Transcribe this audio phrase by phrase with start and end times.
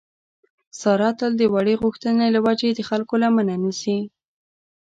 [0.79, 3.97] ساره تل د وړې غوښتنې له وجې د خلکو لمنه نیسي.